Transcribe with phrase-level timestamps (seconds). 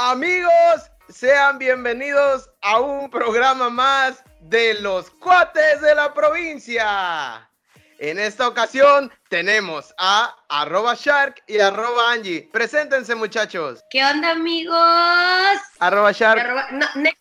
[0.00, 7.50] Amigos, sean bienvenidos a un programa más de los cuates de la provincia.
[7.98, 12.48] En esta ocasión tenemos a arroba shark y arroba Angie.
[12.52, 13.82] Preséntense muchachos.
[13.90, 15.58] ¿Qué onda amigos?
[15.80, 16.42] Arroba shark.
[16.42, 17.18] Arroba- no, ne-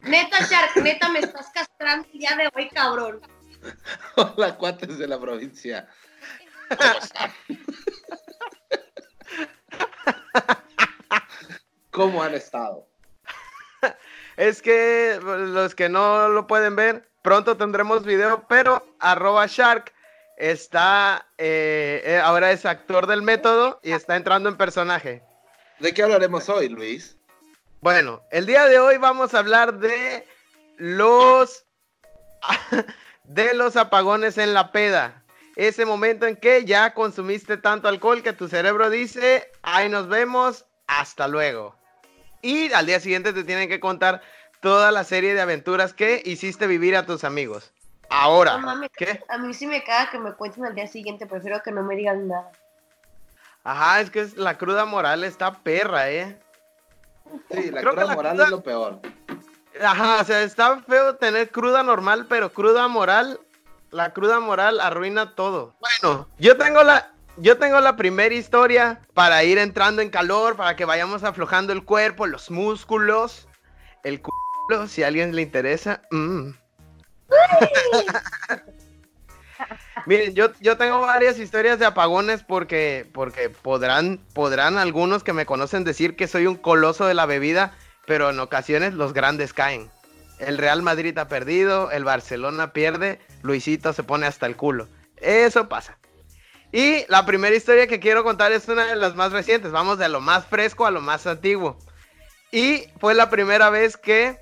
[0.00, 3.20] neta Shark, neta me estás castrando el día de hoy, cabrón.
[4.16, 5.88] Hola, cuates de la provincia.
[6.76, 7.32] ¿Cómo están?
[11.96, 12.86] ¿Cómo han estado?
[14.36, 19.94] Es que los que no lo pueden ver, pronto tendremos video, pero arroba shark
[20.36, 25.22] está, eh, eh, ahora es actor del método y está entrando en personaje.
[25.78, 27.16] ¿De qué hablaremos hoy, Luis?
[27.80, 30.26] Bueno, el día de hoy vamos a hablar de
[30.76, 31.64] los
[33.24, 35.24] de los apagones en la peda.
[35.56, 40.66] Ese momento en que ya consumiste tanto alcohol que tu cerebro dice, ahí nos vemos,
[40.86, 41.74] hasta luego.
[42.46, 44.22] Y al día siguiente te tienen que contar
[44.60, 47.72] toda la serie de aventuras que hiciste vivir a tus amigos.
[48.08, 49.20] Ahora, No mames, ¿qué?
[49.28, 51.96] a mí sí me caga que me cuenten al día siguiente, prefiero que no me
[51.96, 52.52] digan nada.
[53.64, 56.38] Ajá, es que es- la cruda moral está perra, ¿eh?
[57.50, 59.00] Sí, la Creo que cruda la moral cruda- es lo peor.
[59.82, 63.40] Ajá, o sea, está feo tener cruda normal, pero cruda moral,
[63.90, 65.74] la cruda moral arruina todo.
[65.80, 70.76] Bueno, yo tengo la, yo tengo la primera historia para ir entrando en calor, para
[70.76, 73.48] que vayamos aflojando el cuerpo, los músculos,
[74.04, 76.02] el culo, si a alguien le interesa.
[76.10, 76.50] mm.
[80.06, 85.46] Miren, yo, yo tengo varias historias de apagones porque, porque podrán, podrán algunos que me
[85.46, 87.72] conocen decir que soy un coloso de la bebida,
[88.06, 89.90] pero en ocasiones los grandes caen.
[90.38, 94.86] El Real Madrid ha perdido, el Barcelona pierde, Luisito se pone hasta el culo.
[95.16, 95.98] Eso pasa.
[96.76, 99.72] Y la primera historia que quiero contar es una de las más recientes.
[99.72, 101.78] Vamos de lo más fresco a lo más antiguo.
[102.52, 104.38] Y fue la primera vez que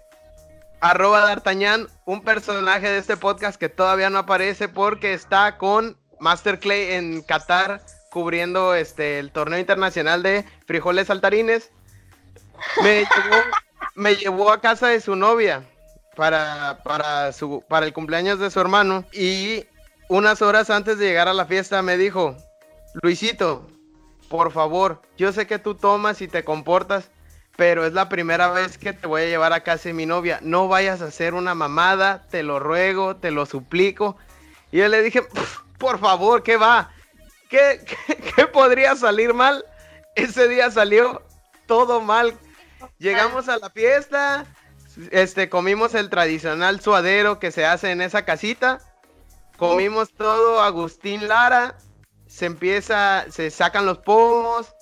[0.81, 6.59] arroba D'Artagnan, un personaje de este podcast que todavía no aparece porque está con Master
[6.59, 11.71] Clay en Qatar cubriendo este el torneo internacional de frijoles saltarines.
[12.83, 13.43] Me llevó,
[13.95, 15.63] me llevó a casa de su novia
[16.17, 19.67] para, para, su, para el cumpleaños de su hermano y
[20.09, 22.37] unas horas antes de llegar a la fiesta me dijo,
[23.03, 23.67] Luisito,
[24.29, 27.11] por favor, yo sé que tú tomas y te comportas,
[27.57, 30.41] pero es la primera vez que te voy a llevar a casa mi novia.
[30.43, 34.17] No vayas a hacer una mamada, te lo ruego, te lo suplico.
[34.73, 36.91] Y yo le dije, "Pf, por favor, ¿qué va?
[37.49, 39.65] ¿Qué, qué, qué podría salir mal?
[40.17, 41.23] Ese día salió
[41.67, 42.35] todo mal.
[42.99, 44.47] Llegamos a la fiesta,
[45.11, 48.81] este, comimos el tradicional suadero que se hace en esa casita.
[49.57, 51.77] Comimos todo Agustín Lara.
[52.27, 54.75] Se empieza, se sacan los pomos,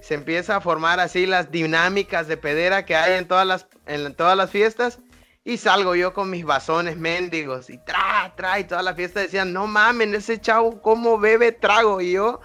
[0.00, 4.14] se empieza a formar así las dinámicas de pedera que hay en todas las, en
[4.14, 5.00] todas las fiestas.
[5.44, 9.52] Y salgo yo con mis bazones mendigos y tra, tra, y toda la fiesta decían,
[9.52, 12.00] no mamen, ese chavo cómo bebe trago.
[12.00, 12.40] Y yo,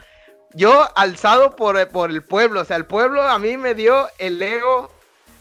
[0.55, 4.41] yo alzado por, por el pueblo, o sea, el pueblo a mí me dio el
[4.41, 4.91] ego,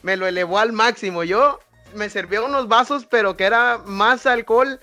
[0.03, 1.25] me lo elevó al máximo.
[1.25, 1.59] Yo
[1.95, 4.79] me servía unos vasos, pero que era más alcohol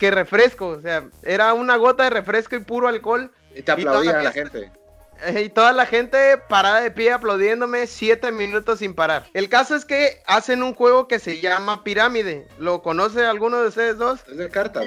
[0.00, 3.30] que refresco, o sea, era una gota de refresco y puro alcohol.
[3.54, 4.72] Y te Y toda la aplaudían a la gente.
[5.22, 9.26] Eh, Y toda la gente parada de pie aplaudiéndome siete minutos sin parar.
[9.34, 12.48] El caso es que hacen un juego que se llama Pirámide.
[12.58, 14.20] ¿Lo conoce alguno de ustedes dos?
[14.26, 14.86] Es de cartas,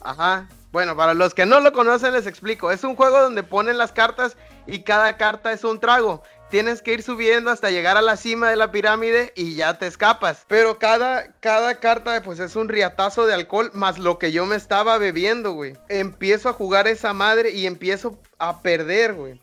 [0.00, 0.48] Ajá.
[0.72, 2.70] Bueno, para los que no lo conocen les explico.
[2.70, 6.22] Es un juego donde ponen las cartas y cada carta es un trago.
[6.50, 9.86] Tienes que ir subiendo hasta llegar a la cima de la pirámide y ya te
[9.86, 10.44] escapas.
[10.48, 14.56] Pero cada, cada carta pues es un riatazo de alcohol más lo que yo me
[14.56, 15.74] estaba bebiendo, güey.
[15.88, 19.40] Empiezo a jugar esa madre y empiezo a perder, güey.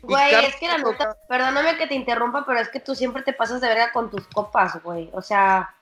[0.00, 3.32] Güey, es que la neta, perdóname que te interrumpa, pero es que tú siempre te
[3.32, 5.10] pasas de verga con tus copas, güey.
[5.12, 5.76] O sea,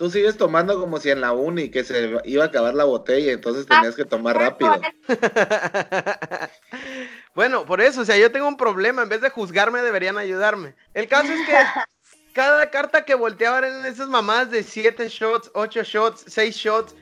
[0.00, 3.32] Tú sigues tomando como si en la uni que se iba a acabar la botella,
[3.32, 4.80] entonces tenías que tomar rápido.
[7.34, 9.02] bueno, por eso, o sea, yo tengo un problema.
[9.02, 10.74] En vez de juzgarme, deberían ayudarme.
[10.94, 11.54] El caso es que
[12.32, 16.94] cada carta que volteaban eran esas mamás de 7 shots, 8 shots, 6 shots,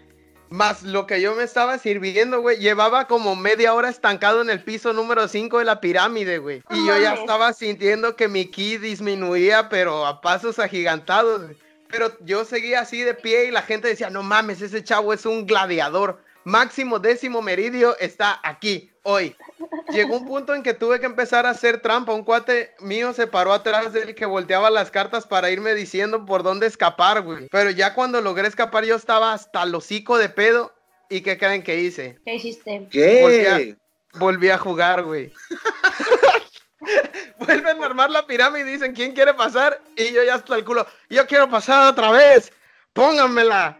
[0.50, 2.58] más lo que yo me estaba sirviendo, güey.
[2.58, 6.62] Llevaba como media hora estancado en el piso número 5 de la pirámide, güey.
[6.70, 11.42] Y yo ya estaba sintiendo que mi ki disminuía, pero a pasos agigantados.
[11.90, 15.24] Pero yo seguía así de pie y la gente decía, no mames, ese chavo es
[15.24, 16.22] un gladiador.
[16.44, 19.34] Máximo décimo meridio está aquí, hoy.
[19.90, 22.12] Llegó un punto en que tuve que empezar a hacer trampa.
[22.12, 26.42] Un cuate mío se paró atrás del que volteaba las cartas para irme diciendo por
[26.42, 27.48] dónde escapar, güey.
[27.50, 30.72] Pero ya cuando logré escapar yo estaba hasta el hocico de pedo.
[31.10, 32.18] ¿Y qué creen que hice?
[32.24, 32.86] ¿qué hiciste?
[32.90, 33.22] ¿Qué?
[33.22, 33.76] Volví a-
[34.18, 35.32] Volví a jugar, güey.
[37.38, 39.80] vuelven a armar la pirámide y dicen, ¿quién quiere pasar?
[39.96, 42.52] Y yo ya hasta el culo, yo quiero pasar otra vez,
[42.92, 43.78] pónganmela.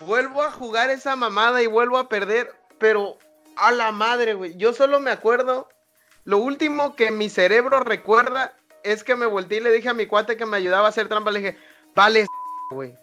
[0.00, 3.18] Vuelvo a jugar esa mamada y vuelvo a perder, pero
[3.58, 4.56] a la madre, güey.
[4.56, 5.68] Yo solo me acuerdo,
[6.24, 10.06] lo último que mi cerebro recuerda es que me volteé y le dije a mi
[10.06, 11.58] cuate que me ayudaba a hacer trampa, le dije,
[11.94, 12.26] vale,
[12.70, 12.94] güey.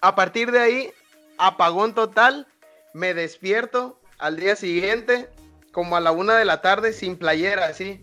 [0.00, 0.92] A partir de ahí,
[1.38, 2.46] apagón total,
[2.94, 5.28] me despierto al día siguiente,
[5.72, 8.00] como a la una de la tarde, sin playera, así.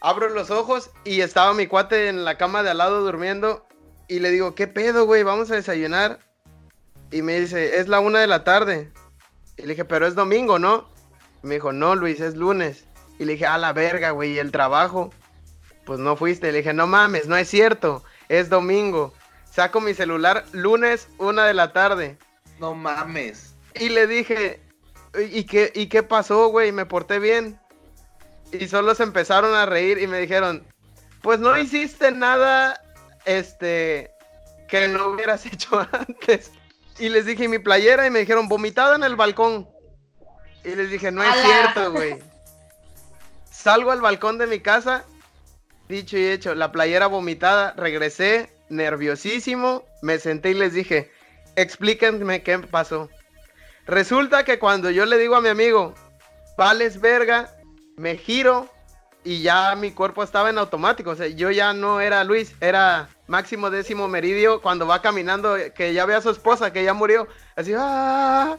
[0.00, 3.66] Abro los ojos y estaba mi cuate en la cama de al lado durmiendo
[4.06, 5.22] y le digo, ¿qué pedo, güey?
[5.22, 6.18] Vamos a desayunar.
[7.10, 8.92] Y me dice, es la una de la tarde.
[9.58, 10.88] Y le dije, pero es domingo, ¿no?
[11.42, 12.84] Y me dijo, no, Luis, es lunes.
[13.18, 15.12] Y le dije, a la verga, güey, ¿y el trabajo?
[15.84, 16.52] Pues no fuiste.
[16.52, 19.12] Le dije, no mames, no es cierto, es domingo.
[19.50, 22.16] Saco mi celular lunes, una de la tarde.
[22.60, 23.54] No mames.
[23.74, 24.60] Y le dije,
[25.30, 26.70] ¿y qué, y qué pasó, güey?
[26.70, 27.58] Me porté bien.
[28.52, 30.64] Y solo se empezaron a reír y me dijeron,
[31.22, 32.80] pues no hiciste nada,
[33.24, 34.10] este,
[34.68, 36.52] que no hubieras hecho antes.
[36.98, 39.68] Y les dije mi playera y me dijeron vomitada en el balcón.
[40.64, 42.18] Y les dije, no es cierto, güey.
[43.50, 45.04] Salgo al balcón de mi casa,
[45.88, 51.10] dicho y hecho, la playera vomitada, regresé nerviosísimo, me senté y les dije,
[51.56, 53.08] explíquenme qué pasó.
[53.86, 55.94] Resulta que cuando yo le digo a mi amigo,
[56.56, 57.54] vales verga,
[57.96, 58.68] me giro
[59.24, 61.10] y ya mi cuerpo estaba en automático.
[61.10, 65.92] O sea, yo ya no era Luis, era máximo décimo meridio cuando va caminando, que
[65.92, 67.28] ya ve a su esposa que ya murió.
[67.54, 68.58] Así, ¡ah!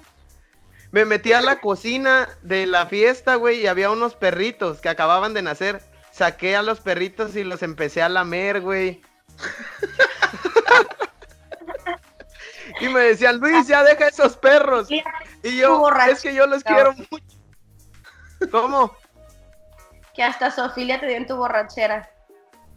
[0.92, 5.34] Me metí a la cocina de la fiesta, güey, y había unos perritos que acababan
[5.34, 5.82] de nacer.
[6.12, 9.02] Saqué a los perritos y los empecé a lamer, güey.
[12.82, 14.90] y me decían, Luis, ya deja esos perros.
[14.90, 17.26] Y yo, es que yo los quiero mucho.
[18.52, 18.96] ¿Cómo?
[20.14, 22.10] Que hasta Sofía te dio en tu borrachera.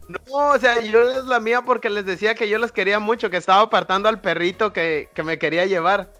[0.07, 3.29] No, o sea, yo es la mía porque les decía que yo los quería mucho,
[3.29, 6.11] que estaba apartando al perrito que, me quería llevar.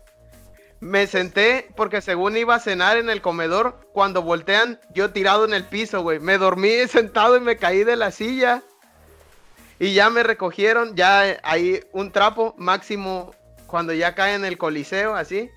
[0.80, 5.54] Me senté porque según iba a cenar en el comedor, cuando voltean, yo tirado en
[5.54, 6.20] el piso, güey.
[6.20, 8.64] Me dormí sentado y me caí de la silla.
[9.80, 13.34] Y ya me recogieron, ya hay un trapo máximo
[13.68, 15.50] cuando ya cae en el coliseo, así.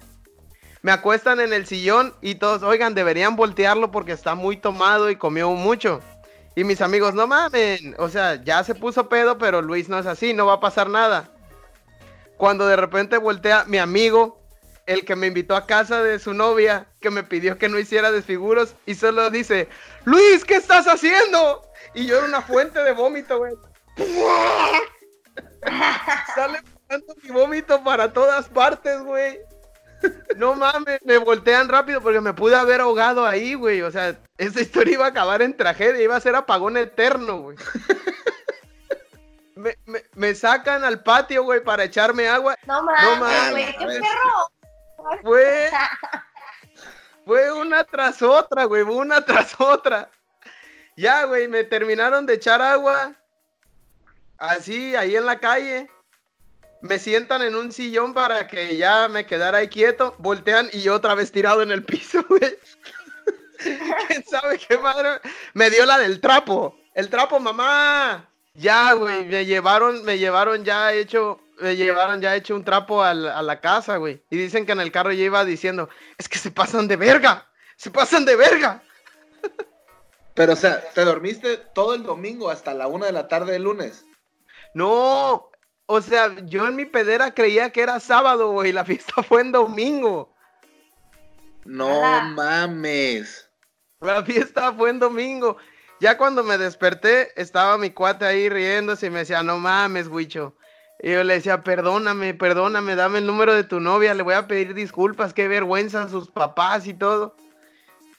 [0.82, 5.16] Me acuestan en el sillón y todos, oigan, deberían voltearlo porque está muy tomado y
[5.16, 6.00] comió mucho.
[6.56, 10.06] Y mis amigos, no mamen, o sea, ya se puso pedo, pero Luis no es
[10.06, 11.28] así, no va a pasar nada.
[12.38, 14.40] Cuando de repente voltea mi amigo,
[14.86, 18.10] el que me invitó a casa de su novia, que me pidió que no hiciera
[18.10, 19.68] desfiguros, y solo dice,
[20.06, 21.60] Luis, ¿qué estás haciendo?
[21.94, 23.52] Y yo era una fuente de vómito, güey.
[26.34, 26.62] Sale
[27.22, 29.38] mi vómito para todas partes, güey.
[30.36, 33.82] No mames, me voltean rápido porque me pude haber ahogado ahí, güey.
[33.82, 37.56] O sea, esa historia iba a acabar en tragedia, iba a ser apagón eterno, güey.
[40.14, 42.56] Me, sacan al patio, güey, para echarme agua.
[42.66, 45.20] No mames, güey, qué perro.
[45.22, 45.70] Fue,
[47.24, 50.10] fue una tras otra, güey, una tras otra.
[50.96, 53.14] Ya, güey, me terminaron de echar agua.
[54.38, 55.88] Así, ahí en la calle
[56.80, 60.94] me sientan en un sillón para que ya me quedara ahí quieto, voltean y yo
[60.94, 62.58] otra vez tirado en el piso, güey.
[64.08, 65.20] ¿Quién sabe qué madre?
[65.54, 66.76] Me dio la del trapo.
[66.94, 68.28] El trapo, mamá.
[68.54, 73.12] Ya, güey, me llevaron, me llevaron ya hecho, me llevaron ya hecho un trapo a
[73.12, 74.22] la, casa, güey.
[74.30, 77.46] Y dicen que en el carro yo iba diciendo, es que se pasan de verga,
[77.76, 78.82] se pasan de verga.
[80.34, 83.64] Pero, o sea, ¿te dormiste todo el domingo hasta la una de la tarde del
[83.64, 84.06] lunes?
[84.72, 85.50] No,
[85.86, 89.52] o sea, yo en mi pedera creía que era sábado, güey, la fiesta fue en
[89.52, 90.34] domingo.
[91.66, 93.45] No mames.
[94.00, 95.56] La fiesta fue en domingo.
[96.00, 100.54] Ya cuando me desperté, estaba mi cuate ahí riéndose y me decía, no mames, Wicho.
[101.00, 104.46] Y yo le decía, perdóname, perdóname, dame el número de tu novia, le voy a
[104.46, 107.36] pedir disculpas, qué vergüenza sus papás y todo.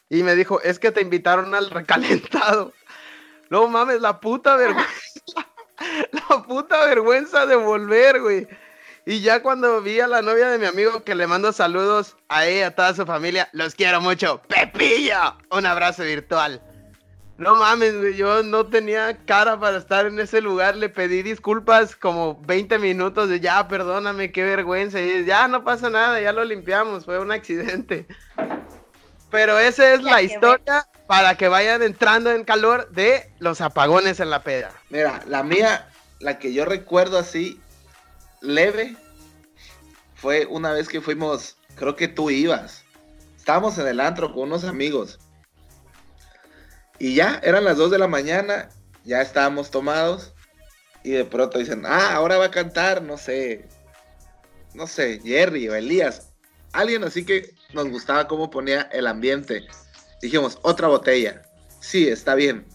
[0.09, 2.73] Y me dijo, es que te invitaron al recalentado.
[3.49, 5.47] No mames, la puta vergüenza.
[6.11, 8.47] la puta vergüenza de volver, güey.
[9.09, 12.45] Y ya cuando vi a la novia de mi amigo que le mando saludos a
[12.45, 14.41] ella, a toda su familia, los quiero mucho.
[14.49, 16.61] Pepillo, un abrazo virtual.
[17.37, 20.75] No mames, güey, yo no tenía cara para estar en ese lugar.
[20.75, 24.99] Le pedí disculpas como 20 minutos de ya, perdóname, qué vergüenza.
[24.99, 28.07] Y ya no pasa nada, ya lo limpiamos, fue un accidente.
[29.31, 34.31] Pero esa es la historia para que vayan entrando en calor de los apagones en
[34.31, 34.73] la peda.
[34.89, 35.87] Mira, la mía,
[36.19, 37.61] la que yo recuerdo así,
[38.41, 38.95] leve,
[40.15, 42.83] fue una vez que fuimos, creo que tú ibas.
[43.37, 45.19] Estábamos en el antro con unos amigos.
[46.99, 48.69] Y ya, eran las 2 de la mañana,
[49.03, 50.33] ya estábamos tomados.
[51.03, 53.69] Y de pronto dicen, ah, ahora va a cantar, no sé,
[54.73, 56.33] no sé, Jerry o Elías.
[56.73, 59.65] Alguien así que nos gustaba cómo ponía el ambiente.
[60.21, 61.43] Dijimos, otra botella.
[61.79, 62.65] Sí, está bien.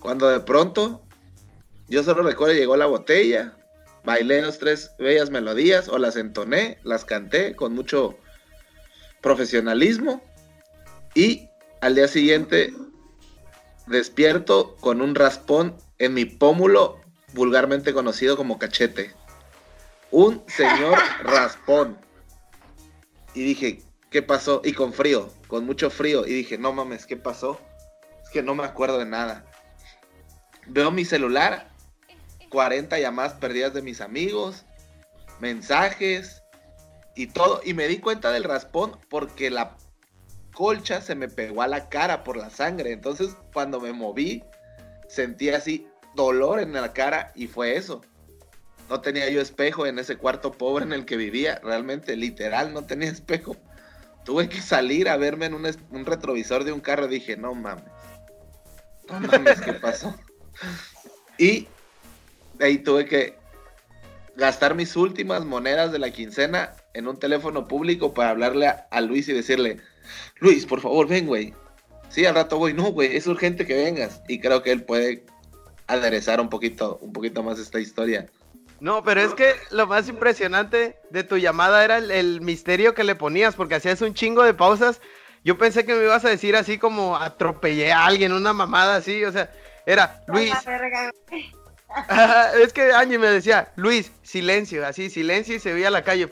[0.00, 1.06] Cuando de pronto,
[1.88, 3.56] yo solo recuerdo, llegó la botella,
[4.04, 8.18] bailé las tres bellas melodías o las entoné, las canté con mucho
[9.22, 10.22] profesionalismo
[11.14, 11.48] y
[11.80, 12.72] al día siguiente
[13.86, 17.00] despierto con un raspón en mi pómulo,
[17.32, 19.12] vulgarmente conocido como cachete.
[20.10, 21.98] Un señor raspón.
[23.34, 24.60] Y dije, ¿qué pasó?
[24.64, 26.26] Y con frío, con mucho frío.
[26.26, 27.60] Y dije, no mames, ¿qué pasó?
[28.22, 29.44] Es que no me acuerdo de nada.
[30.66, 31.73] Veo mi celular,
[32.54, 34.64] 40 llamadas perdidas de mis amigos,
[35.40, 36.40] mensajes
[37.16, 37.60] y todo.
[37.64, 39.76] Y me di cuenta del raspón porque la
[40.54, 42.92] colcha se me pegó a la cara por la sangre.
[42.92, 44.44] Entonces, cuando me moví,
[45.08, 48.02] sentí así dolor en la cara y fue eso.
[48.88, 51.60] No tenía yo espejo en ese cuarto pobre en el que vivía.
[51.60, 53.56] Realmente, literal, no tenía espejo.
[54.24, 57.08] Tuve que salir a verme en un, un retrovisor de un carro.
[57.08, 57.82] Dije, no mames.
[59.08, 60.14] No mames, ¿qué pasó?
[61.36, 61.66] Y
[62.60, 63.36] ahí tuve que
[64.36, 69.28] gastar mis últimas monedas de la quincena en un teléfono público para hablarle a, Luis
[69.28, 69.78] y decirle,
[70.38, 71.54] Luis, por favor, ven, güey.
[72.08, 72.72] Sí, al rato voy.
[72.72, 74.22] No, güey, es urgente que vengas.
[74.28, 75.24] Y creo que él puede
[75.86, 78.26] aderezar un poquito, un poquito más esta historia.
[78.80, 83.14] No, pero es que lo más impresionante de tu llamada era el, misterio que le
[83.14, 85.00] ponías, porque hacías un chingo de pausas.
[85.44, 89.24] Yo pensé que me ibas a decir así como atropellé a alguien, una mamada así,
[89.24, 89.50] o sea,
[89.86, 90.52] era Luis.
[92.60, 96.28] Es que Angie me decía, Luis, silencio, así, silencio y se veía la calle.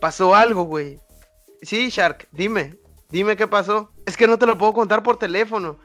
[0.00, 1.00] Pasó algo, güey.
[1.62, 2.76] Sí, Shark, dime,
[3.10, 3.92] dime qué pasó.
[4.06, 5.78] Es que no te lo puedo contar por teléfono.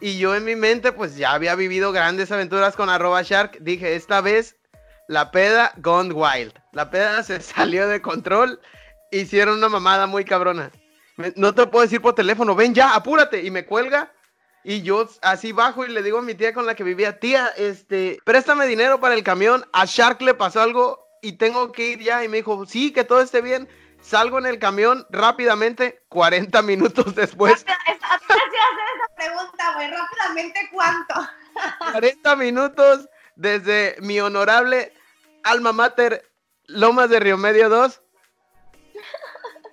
[0.00, 3.58] Y yo en mi mente, pues ya había vivido grandes aventuras con arroba Shark.
[3.60, 4.56] Dije, esta vez
[5.06, 6.52] la peda gone wild.
[6.72, 8.60] La peda se salió de control.
[9.12, 10.72] Hicieron una mamada muy cabrona.
[11.36, 13.44] No te puedo decir por teléfono, ven ya, apúrate.
[13.44, 14.10] Y me cuelga
[14.64, 17.48] y yo así bajo y le digo a mi tía con la que vivía, tía,
[17.56, 22.00] este, préstame dinero para el camión, a Shark le pasó algo y tengo que ir
[22.00, 22.24] ya.
[22.24, 23.68] Y me dijo, sí, que todo esté bien.
[24.00, 27.64] Salgo en el camión rápidamente, 40 minutos después.
[27.64, 31.14] esa pregunta, güey, rápidamente cuánto.
[31.92, 34.92] 40 minutos desde mi honorable
[35.44, 36.28] alma mater
[36.66, 38.00] Lomas de Río Medio 2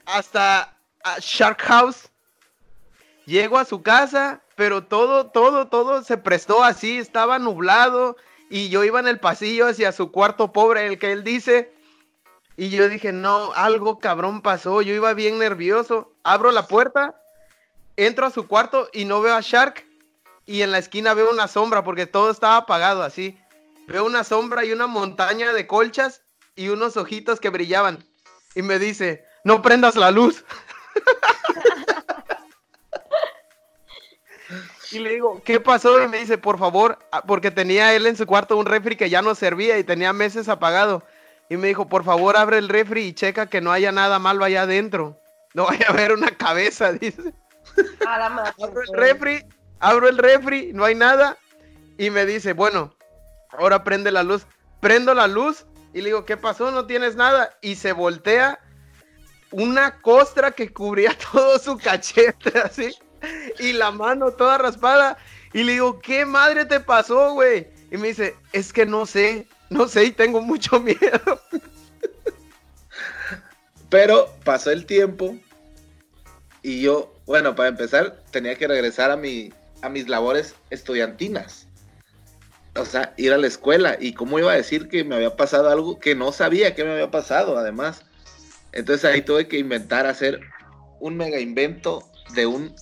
[0.05, 0.75] hasta
[1.19, 2.10] Shark House.
[3.25, 8.18] Llego a su casa, pero todo, todo, todo se prestó así, estaba nublado
[8.50, 11.72] y yo iba en el pasillo hacia su cuarto pobre, el que él dice,
[12.58, 17.16] y yo dije, no, algo cabrón pasó, yo iba bien nervioso, abro la puerta,
[17.96, 19.86] entro a su cuarto y no veo a Shark
[20.46, 23.39] y en la esquina veo una sombra porque todo estaba apagado así.
[23.88, 26.22] Veo una sombra y una montaña de colchas
[26.58, 28.04] y unos ojitos que brillaban.
[28.56, 30.44] Y me dice, no prendas la luz.
[34.91, 36.01] Y le digo, ¿qué pasó?
[36.01, 39.10] Y me dice, por favor, ah, porque tenía él en su cuarto un refri que
[39.10, 41.03] ya no servía y tenía meses apagado.
[41.50, 44.46] Y me dijo, por favor, abre el refri y checa que no haya nada malo
[44.46, 45.19] allá adentro.
[45.53, 47.34] No vaya a haber una cabeza, dice.
[48.05, 49.46] abro el refri,
[49.79, 51.38] abro el refri, no hay nada.
[51.98, 52.96] Y me dice, bueno,
[53.51, 54.46] ahora prende la luz.
[54.79, 56.72] Prendo la luz y le digo, ¿qué pasó?
[56.72, 57.58] No tienes nada.
[57.62, 58.60] Y se voltea
[59.51, 62.96] una costra que cubría todo su cachete, así
[63.59, 65.17] y la mano toda raspada.
[65.53, 67.67] Y le digo, ¿qué madre te pasó, güey?
[67.91, 71.41] Y me dice, es que no sé, no sé y tengo mucho miedo.
[73.89, 75.35] Pero pasó el tiempo
[76.61, 81.67] y yo, bueno, para empezar, tenía que regresar a, mi, a mis labores estudiantinas.
[82.75, 83.97] O sea, ir a la escuela.
[83.99, 86.91] ¿Y cómo iba a decir que me había pasado algo que no sabía que me
[86.91, 88.03] había pasado, además?
[88.71, 90.41] Entonces ahí tuve que inventar, hacer
[90.99, 92.75] un mega invento de un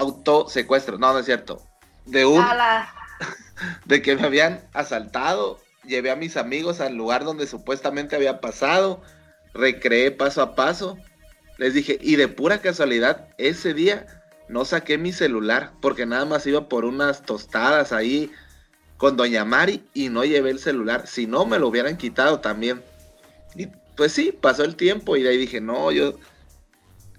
[0.00, 1.62] autosecuestro, no, no es cierto.
[2.06, 2.44] De un.
[3.84, 9.02] de que me habían asaltado, llevé a mis amigos al lugar donde supuestamente había pasado,
[9.52, 10.96] recreé paso a paso.
[11.58, 14.06] Les dije, y de pura casualidad, ese día
[14.48, 18.32] no saqué mi celular porque nada más iba por unas tostadas ahí
[18.96, 21.06] con Doña Mari y no llevé el celular.
[21.06, 22.82] Si no, me lo hubieran quitado también.
[23.54, 23.66] Y
[23.96, 26.14] pues sí, pasó el tiempo y de ahí dije, no, yo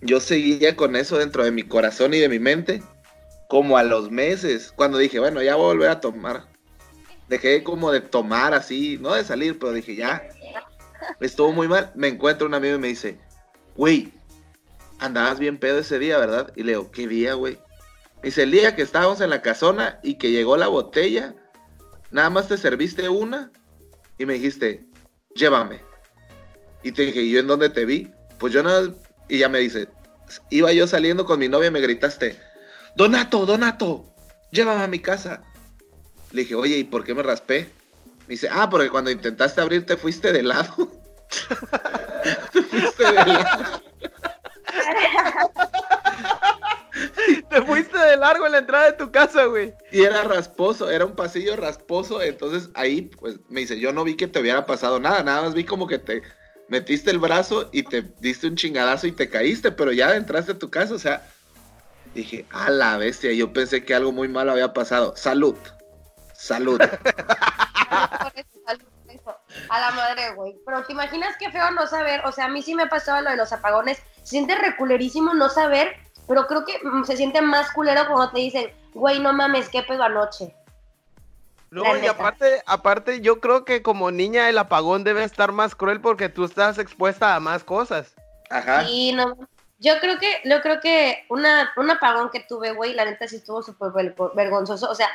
[0.01, 2.81] yo seguía con eso dentro de mi corazón y de mi mente,
[3.47, 6.47] como a los meses, cuando dije, bueno, ya voy a volver a tomar.
[7.27, 10.23] Dejé como de tomar así, no de salir, pero dije, ya,
[11.19, 11.91] estuvo muy mal.
[11.95, 13.19] Me encuentro un amigo y me dice,
[13.75, 14.11] güey,
[14.99, 16.51] andabas bien pedo ese día, ¿verdad?
[16.55, 17.59] Y le digo, ¿qué día, güey?
[18.23, 21.35] Dice, el día que estábamos en la casona y que llegó la botella,
[22.11, 23.51] nada más te serviste una
[24.17, 24.85] y me dijiste,
[25.35, 25.81] llévame.
[26.83, 28.11] Y te dije, ¿y yo en dónde te vi?
[28.39, 28.93] Pues yo nada,
[29.31, 29.87] y ya me dice,
[30.49, 32.37] iba yo saliendo con mi novia y me gritaste,
[32.97, 34.05] Donato, Donato,
[34.51, 35.41] llévame a mi casa.
[36.33, 37.69] Le dije, oye, ¿y por qué me raspé?
[38.27, 40.91] Me dice, ah, porque cuando intentaste abrir te fuiste de lado.
[42.51, 43.81] te fuiste de lado.
[47.49, 49.73] Te fuiste de largo en la entrada de tu casa, güey.
[49.93, 52.21] Y era rasposo, era un pasillo rasposo.
[52.21, 55.53] Entonces ahí, pues me dice, yo no vi que te hubiera pasado nada, nada más
[55.53, 56.21] vi como que te
[56.71, 60.57] metiste el brazo y te diste un chingadazo y te caíste, pero ya entraste a
[60.57, 61.21] tu casa, o sea,
[62.15, 65.13] dije, a la bestia, yo pensé que algo muy malo había pasado.
[65.17, 65.55] Salud,
[66.33, 66.81] salud.
[69.69, 70.57] A la madre, güey.
[70.65, 72.21] Pero te imaginas qué feo no saber.
[72.25, 73.99] O sea, a mí sí me ha pasado lo de los apagones.
[74.23, 75.95] Se siente reculerísimo no saber,
[76.27, 79.83] pero creo que mm, se siente más culero cuando te dicen, güey, no mames, qué
[79.83, 80.53] pedo anoche.
[81.71, 86.01] No, y aparte, aparte, yo creo que como niña el apagón debe estar más cruel
[86.01, 88.13] porque tú estás expuesta a más cosas.
[88.49, 88.83] Ajá.
[88.89, 89.37] Y no.
[89.79, 93.37] Yo creo que, yo creo que una, un apagón que tuve, güey, la neta sí
[93.37, 94.89] estuvo súper ver- vergonzoso.
[94.91, 95.07] O sea,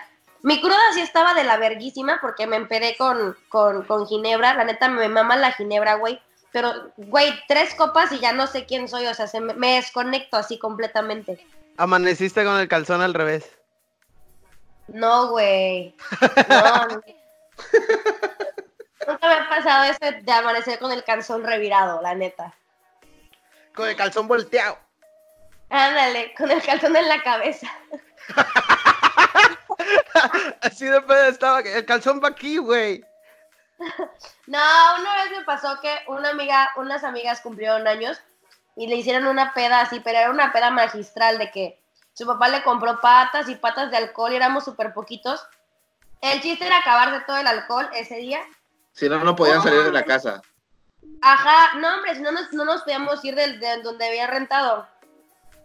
[0.43, 4.55] mi cruda sí estaba de la verguísima porque me empedé con, con, con Ginebra.
[4.55, 6.21] La neta me mama la Ginebra, güey.
[6.53, 9.07] Pero, güey, tres copas y ya no sé quién soy.
[9.07, 11.39] O sea, se me, me desconecto así completamente.
[11.77, 13.51] Amaneciste con el calzón al revés.
[14.88, 15.95] No, güey.
[16.49, 16.97] No, no.
[19.07, 22.55] Nunca me ha pasado eso de amanecer con el calzón revirado, la neta.
[23.75, 24.78] Con el calzón volteado.
[25.71, 27.71] Ándale, con el calzón en la cabeza.
[30.62, 31.61] Así de pedo estaba.
[31.61, 33.05] El calzón va aquí, güey.
[34.47, 34.59] No,
[34.99, 38.21] una vez me pasó que una amiga, unas amigas cumplieron años
[38.75, 41.81] y le hicieron una peda así, pero era una peda magistral de que
[42.16, 45.46] su papá le compró patas y patas de alcohol y éramos súper poquitos.
[46.23, 48.40] El chiste era acabarse todo el alcohol ese día.
[48.92, 50.40] Si no, no podían salir de la casa.
[51.20, 54.87] Ajá, no hombre, si no nos, no nos podíamos ir del- de, donde había rentado.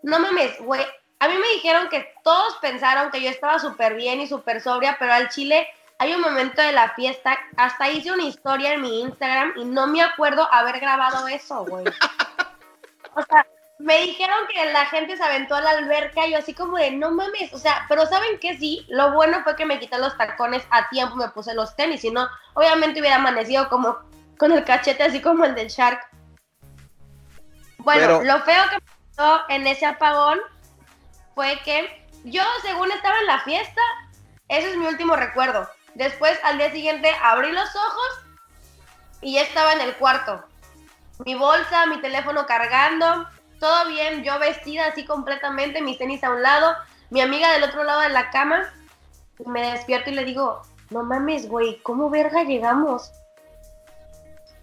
[0.04, 0.86] No mames, güey.
[1.20, 4.98] A mí me dijeron que todos pensaron que yo estaba súper bien y súper sobria,
[5.00, 5.68] pero al chile
[6.00, 9.88] hay un momento de la fiesta, hasta hice una historia en mi Instagram y no
[9.88, 11.86] me acuerdo haber grabado eso, güey.
[13.14, 13.46] O sea,
[13.84, 16.92] me dijeron que la gente se aventó a la alberca y yo así como de,
[16.92, 18.86] no mames, o sea, pero ¿saben qué sí?
[18.90, 22.12] Lo bueno fue que me quité los tacones a tiempo, me puse los tenis, si
[22.12, 23.98] no, obviamente hubiera amanecido como
[24.38, 26.00] con el cachete así como el del Shark.
[27.80, 28.78] Bueno, Pero- lo feo que
[29.16, 30.40] pasó en ese apagón
[31.34, 33.82] fue que yo, según estaba en la fiesta,
[34.48, 35.68] ese es mi último recuerdo.
[35.96, 38.20] Después, al día siguiente, abrí los ojos
[39.22, 40.44] y ya estaba en el cuarto.
[41.26, 43.28] Mi bolsa, mi teléfono cargando,
[43.62, 46.76] todo bien, yo vestida así completamente, mis tenis a un lado,
[47.12, 48.64] mi amiga del otro lado de la cama.
[49.40, 53.12] Y me despierto y le digo, no mames, güey, ¿cómo verga llegamos?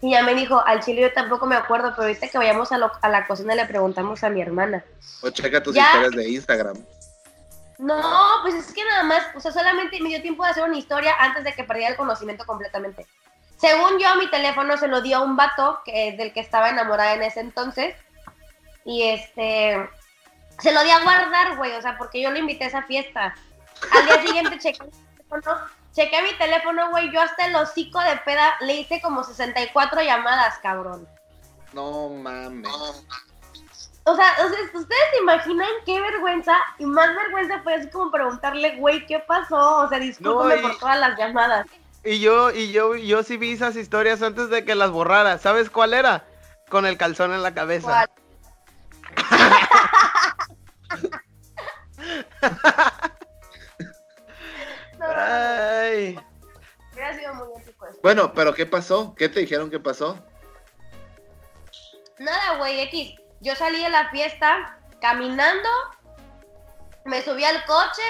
[0.01, 2.77] Y ya me dijo, al chile yo tampoco me acuerdo, pero ahorita que vayamos a,
[2.77, 4.83] lo- a la cocina le preguntamos a mi hermana.
[5.21, 5.83] O checa tus Ya.
[5.85, 6.77] historias de Instagram.
[7.79, 8.01] No,
[8.41, 11.15] pues es que nada más, o sea, solamente me dio tiempo de hacer una historia
[11.19, 13.07] antes de que perdiera el conocimiento completamente.
[13.57, 17.13] Según yo, mi teléfono se lo dio a un vato que, del que estaba enamorada
[17.13, 17.95] en ese entonces.
[18.89, 19.87] Y este,
[20.57, 23.35] se lo di a guardar, güey, o sea, porque yo lo invité a esa fiesta.
[23.91, 25.57] Al día siguiente chequé mi teléfono,
[25.93, 30.57] chequé mi teléfono, güey, yo hasta el hocico de peda le hice como 64 llamadas,
[30.63, 31.07] cabrón.
[31.71, 32.67] No mames.
[34.05, 36.57] O sea, o sea, ¿ustedes se imaginan qué vergüenza?
[36.79, 39.81] Y más vergüenza fue así como preguntarle, güey, ¿qué pasó?
[39.81, 41.67] O sea, discúlpame No, y- por todas las llamadas.
[42.03, 45.37] Y yo, y yo, yo sí vi esas historias antes de que las borrara.
[45.37, 46.25] ¿Sabes cuál era?
[46.69, 47.85] Con el calzón en la cabeza.
[47.85, 48.09] ¿Cuál?
[54.99, 56.19] No, Ay.
[56.91, 57.99] hubiera sido muy épico eso.
[58.03, 59.15] Bueno, pero ¿qué pasó?
[59.15, 60.17] ¿Qué te dijeron que pasó?
[62.17, 63.15] Nada, güey, X.
[63.39, 65.69] Yo salí de la fiesta caminando,
[67.05, 68.01] me subí al coche,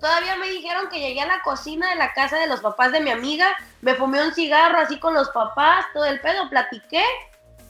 [0.00, 3.00] todavía me dijeron que llegué a la cocina de la casa de los papás de
[3.00, 7.04] mi amiga, me fumé un cigarro así con los papás, todo el pedo, platiqué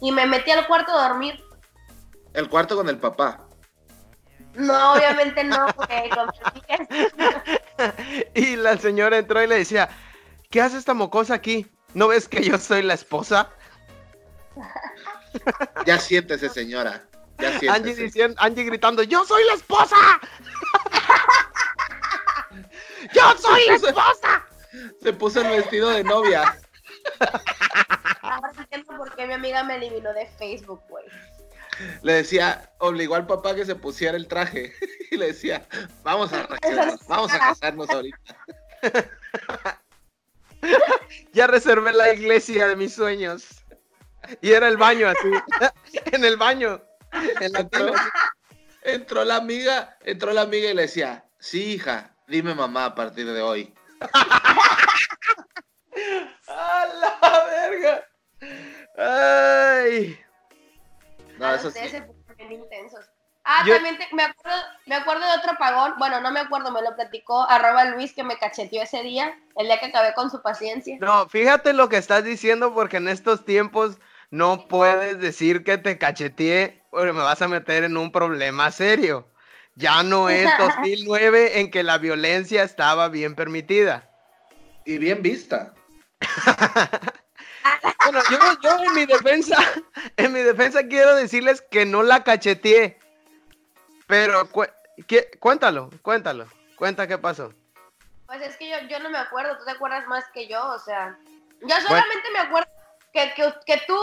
[0.00, 1.44] y me metí al cuarto a dormir.
[2.34, 3.46] El cuarto con el papá.
[4.54, 6.30] No, obviamente no, güey, con.
[8.34, 9.88] Y la señora entró y le decía,
[10.50, 11.66] ¿qué hace esta mocosa aquí?
[11.94, 13.48] ¿No ves que yo soy la esposa?
[15.86, 17.04] Ya siéntese, señora.
[17.38, 18.02] Ya Angie, siéntese.
[18.02, 19.96] diciendo, Angie gritando, ¡Yo soy la esposa!
[23.14, 24.44] ¡Yo soy la esposa!
[25.00, 26.58] Se puso el vestido de novia.
[28.22, 31.04] Ahora entiendo por qué mi amiga me eliminó de Facebook, güey.
[32.02, 34.72] Le decía, obligó al papá que se pusiera el traje.
[35.10, 35.66] y le decía,
[36.02, 36.48] vamos a,
[37.08, 38.36] vamos a casarnos ahorita.
[41.32, 43.46] ya reservé la iglesia de mis sueños.
[44.40, 45.30] Y era el baño así,
[46.12, 46.80] en el baño.
[48.82, 53.26] entró, la amiga, entró la amiga y le decía, sí, hija, dime mamá a partir
[53.26, 53.74] de hoy.
[56.46, 58.06] ¡A la verga!
[58.96, 60.18] ¡Ay!
[61.40, 61.80] No, eso sí.
[62.38, 63.06] intensos.
[63.44, 65.94] Ah, también me, acuerdo, me acuerdo de otro apagón.
[65.98, 69.66] Bueno, no me acuerdo, me lo platicó arroba Luis que me cacheteó ese día, el
[69.66, 70.98] día que acabé con su paciencia.
[71.00, 73.98] No, fíjate lo que estás diciendo porque en estos tiempos
[74.30, 79.26] no puedes decir que te cacheteé porque me vas a meter en un problema serio.
[79.76, 84.10] Ya no es 2009 en que la violencia estaba bien permitida.
[84.84, 85.72] Y bien vista.
[88.04, 89.56] bueno, yo, yo, en mi defensa,
[90.16, 92.98] en mi defensa quiero decirles que no la cacheteé.
[94.06, 94.48] Pero
[95.38, 96.46] cuéntalo, cuéntalo,
[96.76, 97.52] cuenta qué pasó.
[98.26, 100.78] Pues es que yo, yo, no me acuerdo, tú te acuerdas más que yo, o
[100.78, 101.16] sea,
[101.60, 102.70] yo solamente me acuerdo
[103.12, 103.98] que, que, que, tú,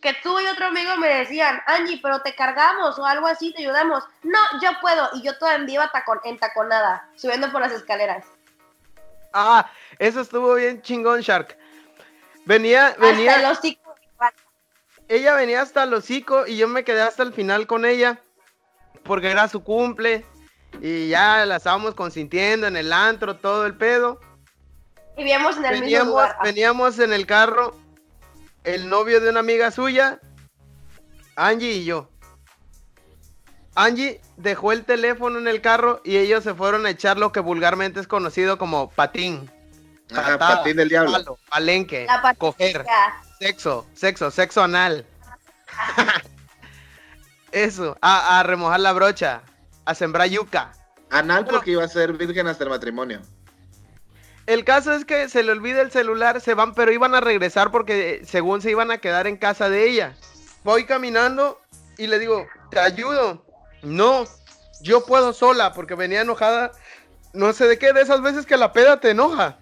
[0.00, 3.62] que tú y otro amigo me decían, Angie, pero te cargamos o algo así, te
[3.62, 4.04] ayudamos.
[4.22, 8.26] No, yo puedo, y yo todavía iba tacon, entaconada, subiendo por las escaleras.
[9.32, 11.56] Ah, eso estuvo bien chingón, Shark.
[12.46, 13.32] Venía, venía.
[13.32, 13.94] Hasta el hocico.
[15.08, 18.20] Ella venía hasta el hocico y yo me quedé hasta el final con ella.
[19.02, 20.24] Porque era su cumple.
[20.80, 24.20] Y ya la estábamos consintiendo en el antro, todo el pedo.
[25.16, 26.36] Y veníamos en el mismo lugar.
[26.42, 27.76] Veníamos en el carro.
[28.64, 30.20] El novio de una amiga suya.
[31.34, 32.08] Angie y yo.
[33.74, 37.40] Angie dejó el teléfono en el carro y ellos se fueron a echar lo que
[37.40, 39.50] vulgarmente es conocido como patín.
[40.14, 41.38] Ajá, patín del diablo.
[41.48, 42.06] palenque,
[42.38, 42.84] coger,
[43.38, 45.04] sexo, sexo, sexo anal.
[47.52, 49.42] Eso, a, remojar la brocha,
[49.84, 50.72] a sembrar yuca.
[51.10, 53.22] Anal porque iba a ser virgen hasta el matrimonio.
[54.46, 57.70] El caso es que se le olvida el celular, se van, pero iban a regresar
[57.70, 60.14] porque según se iban a quedar en casa de ella.
[60.62, 61.60] Voy caminando
[61.98, 63.44] y le digo, te ayudo.
[63.82, 64.24] No,
[64.82, 66.72] yo puedo sola porque venía enojada.
[67.32, 69.58] No sé de qué, de esas veces que la peda te enoja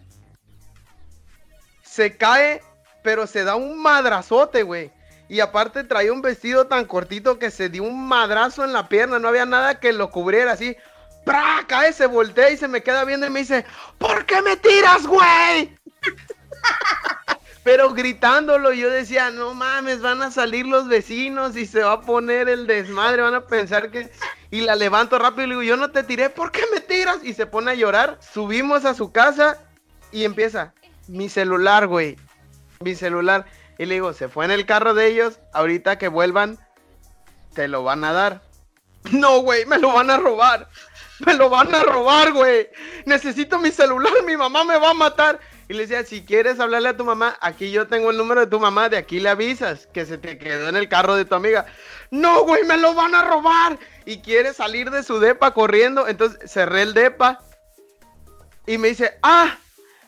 [1.95, 2.61] se cae,
[3.03, 4.91] pero se da un madrazote, güey.
[5.29, 9.21] Y aparte traía un vestido tan cortito que se dio un madrazo en la pierna,
[9.21, 10.77] no había nada que lo cubriera así.
[11.25, 11.65] ¡Pra!
[11.69, 13.65] Cae, se voltea y se me queda viendo y me dice,
[13.99, 15.77] ¿por qué me tiras, güey?
[17.63, 22.01] Pero gritándolo, yo decía, no mames, van a salir los vecinos y se va a
[22.01, 24.11] poner el desmadre, van a pensar que...
[24.51, 27.19] Y la levanto rápido y le digo, yo no te tiré, ¿por qué me tiras?
[27.25, 28.19] Y se pone a llorar.
[28.21, 29.59] Subimos a su casa
[30.13, 30.73] y empieza,
[31.09, 32.17] mi celular, güey.
[32.81, 33.47] Mi celular.
[33.79, 35.41] Y le digo, se fue en el carro de ellos.
[35.53, 36.59] Ahorita que vuelvan,
[37.55, 38.43] te lo van a dar.
[39.13, 40.67] No, güey, me lo van a robar.
[41.27, 42.71] Me lo van a robar, güey.
[43.05, 45.39] Necesito mi celular, mi mamá me va a matar.
[45.69, 48.47] Y le decía, si quieres hablarle a tu mamá, aquí yo tengo el número de
[48.47, 51.35] tu mamá, de aquí le avisas que se te quedó en el carro de tu
[51.35, 51.67] amiga.
[52.11, 53.79] No, güey, me lo van a robar.
[54.05, 56.09] Y quiere salir de su depa corriendo.
[56.09, 57.41] Entonces cerré el depa.
[58.67, 59.59] Y me dice, ah,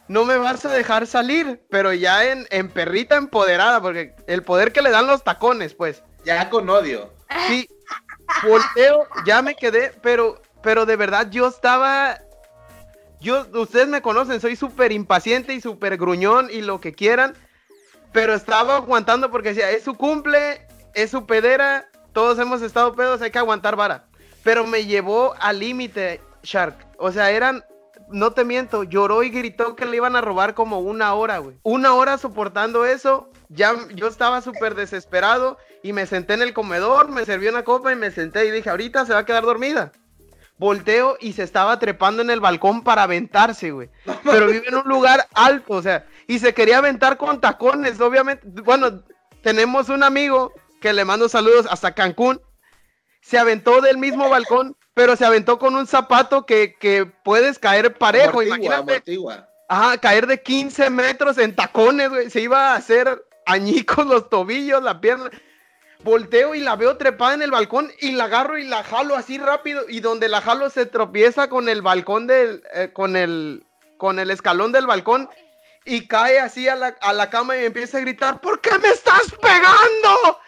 [0.08, 4.72] no me vas a dejar salir, pero ya en, en perrita empoderada, porque el poder
[4.72, 6.02] que le dan los tacones, pues.
[6.24, 7.12] Ya con odio.
[7.48, 7.68] Sí,
[8.46, 12.20] volteo, ya me quedé, pero, pero de verdad yo estaba,
[13.20, 17.34] yo, ustedes me conocen, soy súper impaciente y súper gruñón y lo que quieran,
[18.12, 23.20] pero estaba aguantando porque decía, es su cumple, es su pedera, todos hemos estado pedos,
[23.22, 24.06] hay que aguantar vara.
[24.42, 26.76] Pero me llevó al límite, Shark.
[26.98, 27.64] O sea, eran
[28.08, 31.56] no te miento, lloró y gritó que le iban a robar como una hora, güey.
[31.62, 33.30] Una hora soportando eso.
[33.48, 37.92] Ya yo estaba súper desesperado y me senté en el comedor, me serví una copa
[37.92, 39.92] y me senté y dije, ahorita se va a quedar dormida.
[40.58, 43.90] Volteo y se estaba trepando en el balcón para aventarse, güey.
[44.24, 48.46] Pero vive en un lugar alto, o sea, y se quería aventar con tacones, obviamente.
[48.62, 49.02] Bueno,
[49.42, 52.40] tenemos un amigo que le mando saludos hasta Cancún.
[53.20, 57.98] Se aventó del mismo balcón pero se aventó con un zapato que, que puedes caer
[57.98, 58.42] parejo.
[58.42, 59.02] imagínate.
[59.68, 62.30] Ajá, caer de 15 metros en tacones, güey.
[62.30, 65.30] Se iba a hacer añicos los tobillos, la pierna.
[66.02, 69.36] Volteo y la veo trepada en el balcón y la agarro y la jalo así
[69.36, 69.84] rápido.
[69.86, 72.62] Y donde la jalo se tropieza con el balcón del.
[72.72, 73.66] Eh, con el.
[73.98, 75.28] con el escalón del balcón.
[75.84, 78.88] Y cae así a la, a la cama y empieza a gritar: ¿Por qué me
[78.88, 80.40] estás pegando?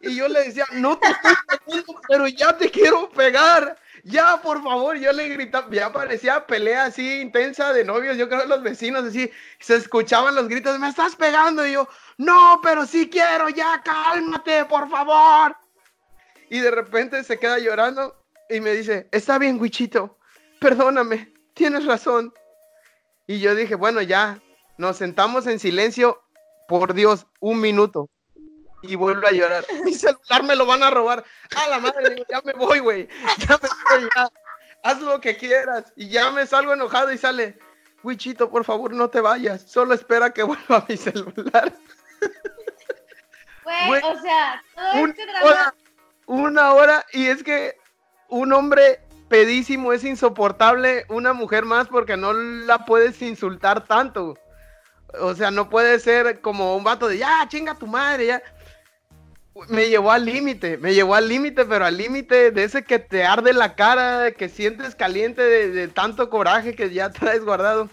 [0.00, 3.76] Y yo le decía, no te estoy pegando, pero ya te quiero pegar
[4.10, 8.42] ya, por favor, yo le gritaba, ya parecía pelea así intensa de novios, yo creo
[8.42, 12.86] que los vecinos así, se escuchaban los gritos, me estás pegando, y yo, no, pero
[12.86, 15.56] sí quiero, ya, cálmate, por favor.
[16.48, 18.16] Y de repente se queda llorando
[18.48, 20.18] y me dice, está bien, Wichito,
[20.60, 22.32] perdóname, tienes razón.
[23.26, 24.40] Y yo dije, bueno, ya,
[24.76, 26.22] nos sentamos en silencio,
[26.66, 28.08] por Dios, un minuto.
[28.82, 29.64] Y vuelvo a llorar.
[29.84, 31.24] Mi celular me lo van a robar.
[31.56, 33.08] A la madre, digo, ya me voy, güey.
[33.38, 33.68] Ya me
[34.00, 34.28] voy, ya.
[34.82, 35.92] Haz lo que quieras.
[35.96, 37.58] Y ya me salgo enojado y sale,
[38.02, 39.62] Wichito, por favor, no te vayas.
[39.70, 41.72] Solo espera que vuelva mi celular.
[43.64, 45.44] Güey, Güey, o sea, todo Un- este drama.
[45.46, 45.74] hora,
[46.26, 47.76] una hora y es que
[48.28, 54.36] un hombre pedísimo es insoportable, una mujer más porque no la puedes insultar tanto.
[55.20, 58.42] O sea, no puede ser como un vato de ya, chinga tu madre, ya.
[59.68, 63.24] Me llevó al límite, me llevó al límite, pero al límite de ese que te
[63.24, 67.90] arde la cara, que sientes caliente de, tanto coraje que ya traes guardado.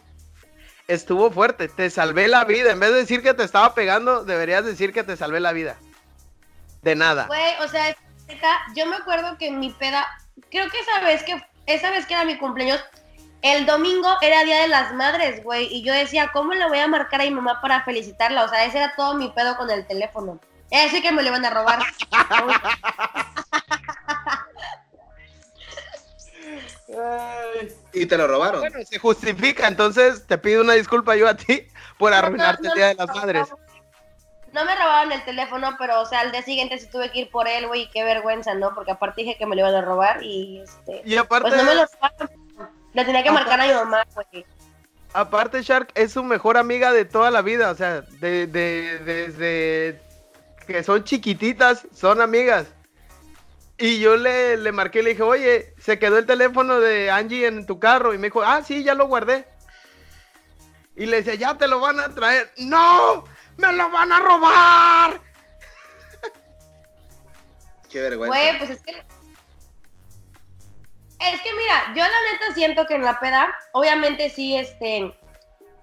[0.88, 2.72] Estuvo fuerte, te salvé la vida.
[2.72, 5.78] En vez de decir que te estaba pegando, deberías decir que te salvé la vida.
[6.84, 7.26] De nada.
[7.28, 7.96] Güey, o sea,
[8.76, 10.08] yo me acuerdo que mi peda,
[10.50, 12.82] creo que esa vez que, esa vez que era mi cumpleaños,
[13.41, 16.88] el domingo era Día de las Madres, güey, y yo decía, ¿cómo le voy a
[16.88, 18.46] marcar a mi mamá para felicitarla?
[18.46, 20.39] O sea, ese era todo mi pedo con el teléfono.
[20.69, 21.80] Ese que me lo iban a robar.
[27.93, 28.62] Y te lo robaron.
[28.62, 32.69] Bueno, se justifica, entonces te pido una disculpa yo a ti por arruinarte No, el
[32.69, 33.47] no, Día de no, las Madres.
[34.53, 37.30] No me robaron el teléfono, pero, o sea, al día siguiente sí tuve que ir
[37.30, 38.73] por él, güey, qué vergüenza, ¿no?
[38.73, 41.69] Porque aparte dije que me lo iban a robar y, este, Y aparte, pues no
[41.69, 42.30] me lo robaron.
[42.93, 44.45] Le tenía que marcar a mi mamá, güey.
[45.13, 50.01] aparte Shark es su mejor amiga de toda la vida, o sea, de, de- desde
[50.67, 52.67] que son chiquititas, son amigas.
[53.77, 57.47] Y yo le, le marqué y le dije, oye, se quedó el teléfono de Angie
[57.47, 58.13] en tu carro.
[58.13, 59.47] Y me dijo, ah, sí, ya lo guardé.
[60.95, 62.51] Y le decía, ya te lo van a traer.
[62.58, 63.23] ¡No!
[63.58, 65.21] ¡Me lo van a robar!
[67.91, 68.36] Qué vergüenza.
[68.36, 68.91] Güey, pues es que.
[71.19, 75.15] Es que mira, yo la neta siento que en la peda, obviamente sí, este.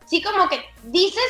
[0.06, 1.22] Sí, como que dices.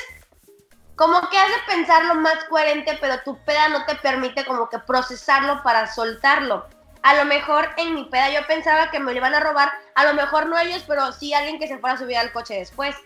[0.96, 4.78] Como que hace pensar lo más coherente, pero tu peda no te permite como que
[4.78, 6.66] procesarlo para soltarlo.
[7.02, 10.04] A lo mejor en mi peda yo pensaba que me lo iban a robar, a
[10.04, 12.96] lo mejor no ellos, pero sí alguien que se fuera a subir al coche después.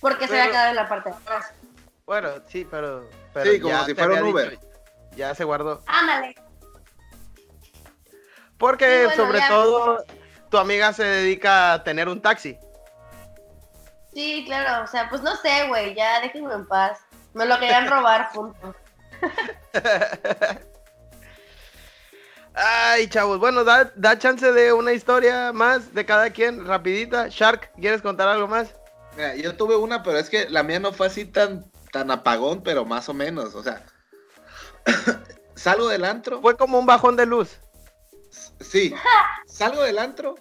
[0.00, 1.52] Porque se había Pero- quedado en la parte de atrás.
[2.06, 3.08] Bueno, sí, pero.
[3.32, 4.50] pero Sí, como si fuera un Uber.
[4.50, 4.62] dicho,
[5.16, 5.82] ya se guardó.
[5.86, 6.34] Ándale.
[8.58, 9.48] Porque Sí, bueno, sobre ya.
[9.48, 10.04] todo
[10.50, 12.58] tu amiga se dedica a tener un taxi.
[14.12, 17.00] Sí, claro, o sea, pues no sé, güey, ya déjenme en paz.
[17.34, 18.74] Me lo querían robar, punto.
[22.54, 27.26] Ay, chavos, bueno, da, da chance de una historia más de cada quien, rapidita.
[27.28, 28.72] Shark, ¿quieres contar algo más?
[29.16, 32.62] Mira, yo tuve una, pero es que la mía no fue así tan, tan apagón,
[32.62, 33.56] pero más o menos.
[33.56, 33.84] O sea,
[35.56, 36.40] salgo del antro.
[36.40, 37.58] Fue como un bajón de luz.
[38.60, 38.94] Sí,
[39.46, 40.36] salgo del antro.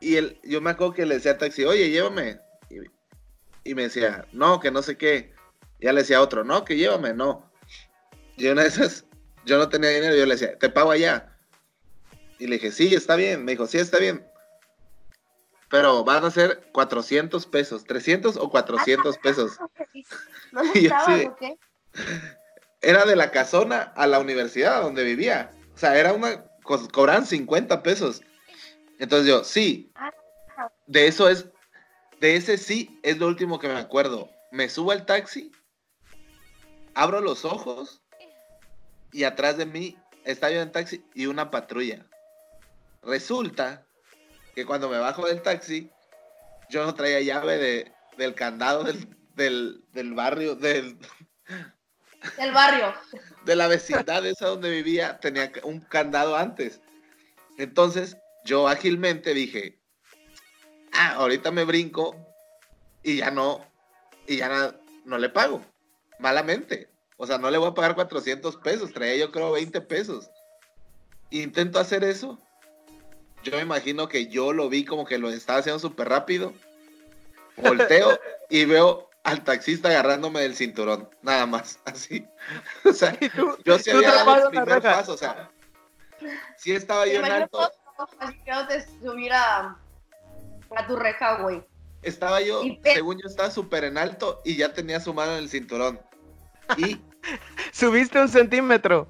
[0.00, 2.38] Y el, yo me acuerdo que le decía al taxi, oye, llévame.
[2.68, 5.32] Y, y me decía, no, que no sé qué.
[5.82, 7.50] Ya le decía a otro, no, que llévame, no.
[8.36, 9.04] Y una de esas,
[9.44, 11.36] yo no tenía dinero, yo le decía, te pago allá.
[12.38, 13.44] Y le dije, sí, está bien.
[13.44, 14.26] Me dijo, sí, está bien.
[15.68, 19.58] Pero van a ser 400 pesos, 300 o 400 pesos.
[20.52, 20.94] ¿No Y yo
[21.26, 21.58] o qué?
[22.80, 25.52] Era de la casona a la universidad donde vivía.
[25.74, 28.22] O sea, era una, co- cobraban 50 pesos.
[28.98, 29.92] Entonces yo, sí,
[30.86, 31.46] de eso es,
[32.20, 34.30] de ese sí es lo último que me acuerdo.
[34.50, 35.50] Me subo al taxi,
[36.94, 38.02] abro los ojos
[39.12, 42.06] y atrás de mí está yo en taxi y una patrulla.
[43.02, 43.84] Resulta
[44.54, 45.90] que cuando me bajo del taxi,
[46.70, 50.98] yo no traía llave de, del candado del, del, del barrio, del,
[52.38, 52.94] Del barrio.
[53.44, 56.80] de la vecindad esa donde vivía tenía un candado antes.
[57.58, 59.80] Entonces yo ágilmente dije,
[60.92, 62.16] ah, ahorita me brinco
[63.02, 63.66] y ya no,
[64.26, 65.64] y ya na- no le pago,
[66.18, 66.88] malamente.
[67.16, 70.30] O sea, no le voy a pagar 400 pesos, traía yo creo 20 pesos.
[71.30, 72.38] Intento hacer eso.
[73.42, 76.52] Yo me imagino que yo lo vi como que lo estaba haciendo súper rápido.
[77.56, 78.18] Volteo
[78.50, 82.26] y veo al taxista agarrándome del cinturón, nada más, así.
[82.84, 85.50] O sea, Y tú, yo sí había dado el en la primer paso, o sea,
[86.56, 89.76] sí estaba Me yo en alto, todo así que no te subiera
[90.76, 91.62] a tu reja, güey.
[92.02, 95.48] Estaba yo, según yo estaba súper en alto y ya tenía su mano en el
[95.48, 96.00] cinturón.
[96.76, 97.00] Y
[97.72, 99.08] Subiste un centímetro.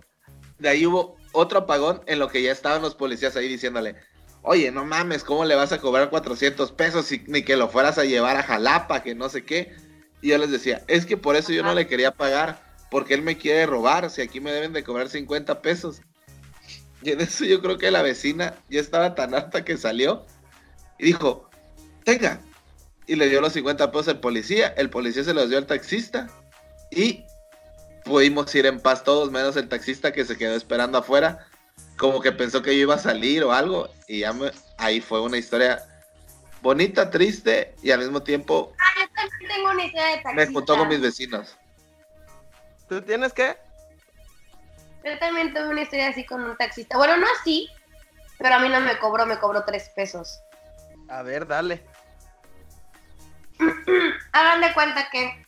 [0.59, 3.97] de ahí hubo otro apagón en lo que ya estaban los policías ahí diciéndole,
[4.43, 7.99] oye, no mames, ¿cómo le vas a cobrar 400 pesos si ni que lo fueras
[7.99, 9.75] a llevar a Jalapa, que no sé qué?
[10.21, 13.23] Y yo les decía, es que por eso yo no le quería pagar, porque él
[13.23, 16.03] me quiere robar, si aquí me deben de cobrar 50 pesos.
[17.03, 20.25] Y en eso yo creo que la vecina ya estaba tan harta que salió
[20.99, 21.51] y dijo,
[22.05, 22.41] tenga.
[23.07, 26.29] Y le dio los 50 pesos al policía, el policía se los dio al taxista
[26.91, 27.25] y
[28.05, 31.47] pudimos ir en paz todos, menos el taxista que se quedó esperando afuera,
[31.97, 35.21] como que pensó que yo iba a salir o algo, y ya me, ahí fue
[35.21, 35.83] una historia
[36.61, 40.33] bonita, triste y al mismo tiempo Ah, yo también tengo una historia de taxista.
[40.35, 41.59] me juntó con mis vecinos.
[42.89, 43.57] ¿Tú tienes qué?
[45.05, 46.97] Yo también tuve una historia así con un taxista.
[46.97, 47.69] Bueno, no así,
[48.39, 50.41] pero a mí no me cobró, me cobró tres pesos.
[51.09, 51.85] A ver, dale.
[54.33, 55.47] Hagan de cuenta que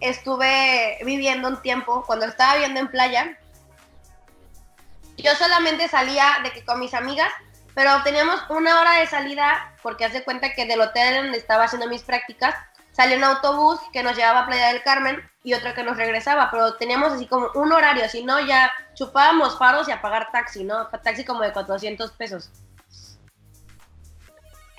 [0.00, 3.38] estuve viviendo un tiempo, cuando estaba viviendo en playa,
[5.16, 7.32] yo solamente salía de que con mis amigas,
[7.74, 11.88] pero teníamos una hora de salida, porque hace cuenta que del hotel donde estaba haciendo
[11.88, 12.54] mis prácticas,
[12.92, 16.50] salió un autobús que nos llevaba a Playa del Carmen y otro que nos regresaba,
[16.50, 20.64] pero teníamos así como un horario, si no ya chupábamos faros y a pagar taxi,
[20.64, 20.86] ¿no?
[20.86, 22.50] Taxi como de 400 pesos.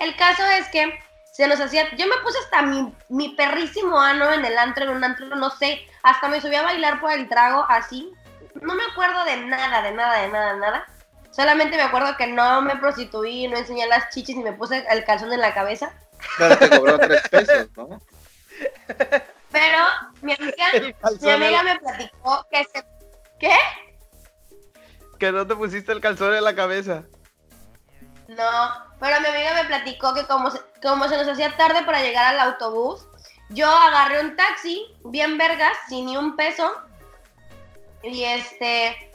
[0.00, 0.98] El caso es que
[1.38, 4.90] se nos hacía, yo me puse hasta mi, mi perrísimo ano en el antro, en
[4.90, 8.12] un antro, no sé, hasta me subí a bailar por el trago así.
[8.60, 10.86] No me acuerdo de nada, de nada, de nada, de nada.
[11.30, 15.04] Solamente me acuerdo que no me prostituí, no enseñé las chichis ni me puse el
[15.04, 15.92] calzón en la cabeza.
[16.38, 18.02] Pero te cobró tres pesos, ¿no?
[19.52, 19.78] Pero
[20.22, 20.66] mi amiga,
[21.20, 22.84] mi amiga me platicó que se...
[23.38, 23.54] ¿Qué?
[25.20, 27.04] Que no te pusiste el calzón en la cabeza.
[28.28, 32.02] No, pero mi amiga me platicó que como se, como se nos hacía tarde para
[32.02, 33.06] llegar al autobús,
[33.48, 36.70] yo agarré un taxi, bien vergas, sin ni un peso.
[38.02, 39.10] Y este,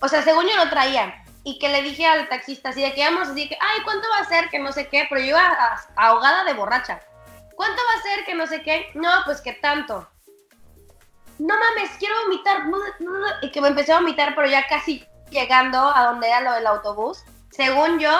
[0.00, 1.24] o sea, según yo no traía.
[1.44, 4.18] Y que le dije al taxista, así de que íbamos, así que, ay, ¿cuánto va
[4.18, 4.50] a ser?
[4.50, 7.00] Que no sé qué, pero yo iba ahogada de borracha.
[7.56, 8.24] ¿Cuánto va a ser?
[8.26, 8.90] Que no sé qué.
[8.94, 10.06] No, pues que tanto.
[11.38, 12.64] No mames, quiero vomitar.
[13.42, 16.66] Y que me empecé a vomitar, pero ya casi llegando a donde era lo del
[16.66, 18.10] autobús según yo,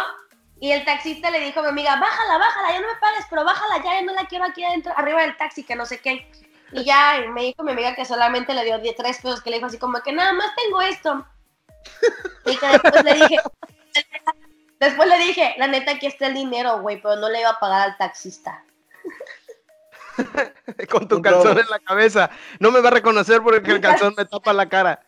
[0.60, 3.44] y el taxista le dijo a mi amiga, bájala, bájala, ya no me pagues, pero
[3.44, 6.30] bájala ya, ya no la quiero aquí adentro, arriba del taxi, que no sé qué.
[6.72, 9.50] Y ya y me dijo mi amiga que solamente le dio 10, 3 pesos, que
[9.50, 11.26] le dijo así como que nada más tengo esto.
[12.46, 13.36] Y que después le dije,
[14.80, 17.60] después le dije, la neta aquí está el dinero, güey, pero no le iba a
[17.60, 18.64] pagar al taxista.
[20.90, 22.30] Con tu calzón en la cabeza.
[22.60, 25.00] No me va a reconocer porque el calzón me tapa la cara.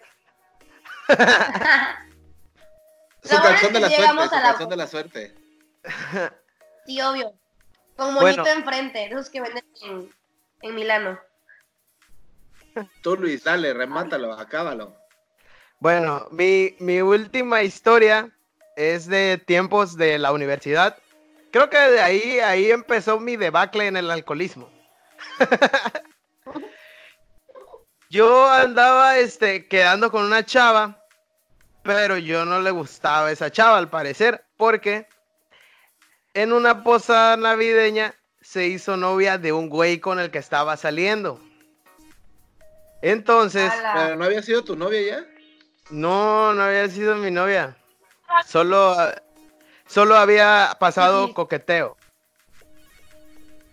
[3.29, 3.49] Su es de
[3.81, 5.35] la suerte, llegamos su a la- calzón de la suerte.
[6.87, 7.33] Sí, obvio.
[7.97, 8.43] Con Bueno.
[8.43, 10.15] monito enfrente, esos que venden en,
[10.63, 11.19] en Milano.
[13.03, 14.95] Tú, Luis, dale, remátalo, acábalo.
[15.81, 18.31] Bueno, mi, mi última historia
[18.77, 20.97] es de tiempos de la universidad.
[21.51, 24.71] Creo que de ahí, ahí empezó mi debacle en el alcoholismo.
[28.11, 31.03] yo andaba este, quedando con una chava,
[31.87, 35.07] pero yo no le gustaba esa chava al parecer, porque
[36.35, 41.41] en una posada navideña se hizo novia de un güey con el que estaba saliendo.
[43.03, 43.73] Entonces...
[43.95, 45.27] ¿Pero no había sido tu novia ya?
[45.91, 47.77] No, no había sido mi novia.
[48.45, 48.97] Solo,
[49.87, 51.33] solo había pasado Sí.
[51.33, 51.97] coqueteo.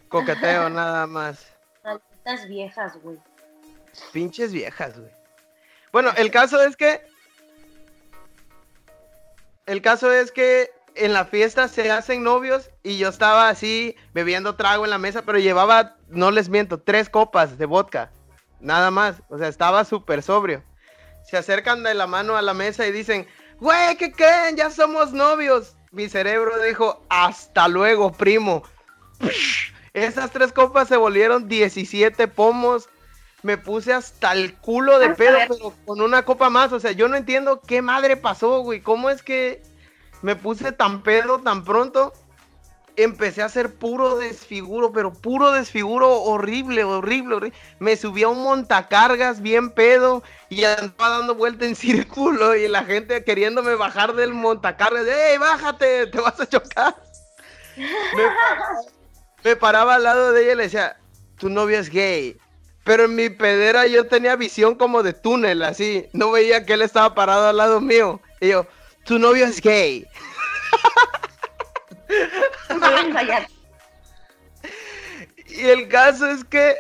[0.09, 1.47] Coqueteo nada más.
[1.83, 3.17] Malditas viejas, güey.
[4.11, 5.11] Pinches viejas, güey.
[5.91, 7.01] Bueno, el caso es que.
[9.65, 14.55] El caso es que en la fiesta se hacen novios y yo estaba así bebiendo
[14.55, 18.11] trago en la mesa, pero llevaba, no les miento, tres copas de vodka.
[18.59, 19.21] Nada más.
[19.29, 20.63] O sea, estaba súper sobrio.
[21.29, 23.27] Se acercan de la mano a la mesa y dicen,
[23.59, 24.55] güey, ¿qué creen?
[24.55, 25.75] Ya somos novios.
[25.91, 28.63] Mi cerebro dijo, hasta luego, primo.
[29.93, 32.89] Esas tres copas se volvieron 17 pomos.
[33.43, 36.71] Me puse hasta el culo de Hasta pedo, pero con una copa más.
[36.71, 38.81] O sea, yo no entiendo qué madre pasó, güey.
[38.81, 39.61] ¿Cómo es que
[40.21, 42.13] me puse tan pedo tan pronto?
[42.95, 47.57] Empecé a hacer puro desfiguro, pero puro desfiguro horrible, horrible, horrible.
[47.79, 52.83] Me subí a un montacargas bien pedo y andaba dando vuelta en círculo y la
[52.85, 55.05] gente queriéndome bajar del montacargas.
[55.07, 56.07] ¡Ey, bájate!
[56.07, 56.95] ¡Te vas a chocar!
[57.75, 58.81] Me, paraba-
[59.43, 60.97] me paraba al lado de ella y le decía,
[61.39, 62.37] tu novio es gay.
[62.83, 66.07] Pero en mi pedera yo tenía visión como de túnel, así.
[66.13, 68.19] No veía que él estaba parado al lado mío.
[68.41, 68.65] Y yo,
[69.05, 70.05] tu novio es gay.
[75.47, 76.75] Y el caso es que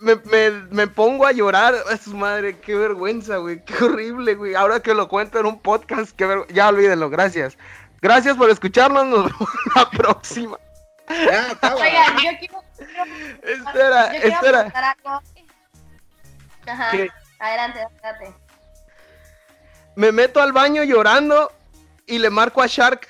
[0.00, 1.74] me, me- me pongo a llorar.
[1.90, 3.64] A su madre, qué vergüenza, güey.
[3.64, 4.54] Qué horrible, güey.
[4.54, 7.56] Ahora que lo cuento en un podcast, qué ver- ya olvídenlo, gracias.
[8.00, 9.06] Gracias por escucharnos.
[9.06, 10.58] Nos vemos la próxima.
[11.08, 11.74] Ya, acaba.
[11.80, 12.62] Oigan, yo quiero,
[13.42, 14.96] Espera, yo quiero espera.
[15.04, 15.22] algo.
[16.66, 16.90] Ajá.
[17.38, 18.34] Adelante, adelante.
[19.96, 21.52] Me meto al baño llorando
[22.06, 23.08] y le marco a Shark.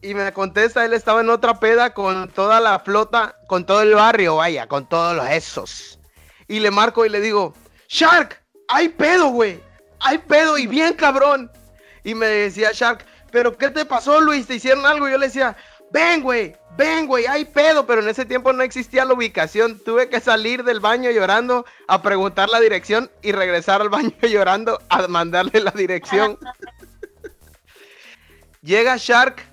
[0.00, 3.94] Y me contesta, él estaba en otra peda con toda la flota, con todo el
[3.94, 6.00] barrio, vaya, con todos los esos.
[6.48, 7.54] Y le marco y le digo,
[7.88, 9.62] Shark, hay pedo, güey.
[10.00, 11.50] Hay pedo y bien cabrón.
[12.02, 14.46] Y me decía Shark, pero ¿qué te pasó, Luis?
[14.46, 15.08] ¿Te hicieron algo?
[15.08, 15.56] Y yo le decía,
[15.92, 17.86] ven, güey, ven, güey, hay pedo.
[17.86, 19.78] Pero en ese tiempo no existía la ubicación.
[19.78, 24.80] Tuve que salir del baño llorando a preguntar la dirección y regresar al baño llorando
[24.88, 26.38] a mandarle la dirección.
[28.62, 29.44] Llega Shark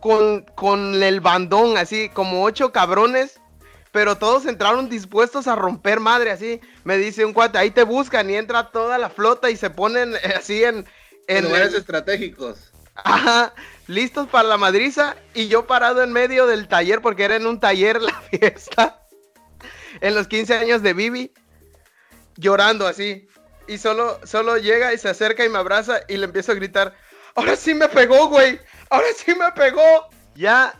[0.00, 3.40] con, con el bandón, así como ocho cabrones
[3.94, 6.60] pero todos entraron dispuestos a romper madre, así.
[6.82, 10.16] Me dice un cuate, ahí te buscan y entra toda la flota y se ponen
[10.16, 10.84] eh, así en...
[11.28, 12.72] En lugares estratégicos.
[12.96, 13.54] Ajá,
[13.86, 17.60] listos para la madriza y yo parado en medio del taller porque era en un
[17.60, 19.00] taller la fiesta.
[20.00, 21.32] En los 15 años de Bibi,
[22.36, 23.28] llorando así.
[23.66, 26.94] Y solo, solo llega y se acerca y me abraza y le empiezo a gritar,
[27.34, 28.60] ahora sí me pegó, güey,
[28.90, 30.08] ahora sí me pegó.
[30.34, 30.78] Ya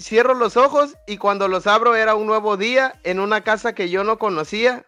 [0.00, 3.90] cierro los ojos y cuando los abro era un nuevo día en una casa que
[3.90, 4.86] yo no conocía.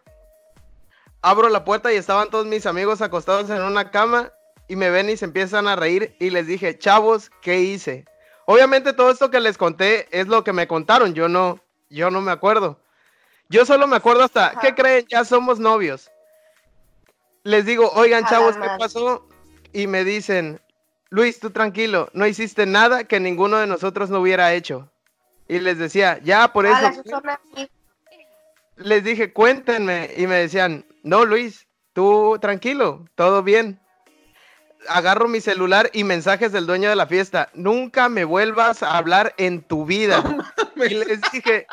[1.21, 4.31] Abro la puerta y estaban todos mis amigos acostados en una cama
[4.67, 8.05] y me ven y se empiezan a reír y les dije, chavos, ¿qué hice?
[8.45, 11.59] Obviamente todo esto que les conté es lo que me contaron, yo no,
[11.89, 12.79] yo no me acuerdo.
[13.49, 15.05] Yo solo me acuerdo hasta, ¿qué creen?
[15.09, 16.11] Ya somos novios.
[17.43, 19.27] Les digo, oigan, chavos, ¿qué pasó?
[19.71, 20.59] Y me dicen,
[21.09, 24.91] Luis, tú tranquilo, no hiciste nada que ninguno de nosotros no hubiera hecho.
[25.47, 26.91] Y les decía, ya por eso.
[28.75, 30.11] Les dije, cuéntenme.
[30.17, 33.79] Y me decían, no, Luis, tú tranquilo, todo bien.
[34.87, 37.49] Agarro mi celular y mensajes del dueño de la fiesta.
[37.53, 40.23] Nunca me vuelvas a hablar en tu vida.
[40.75, 41.67] y les dije,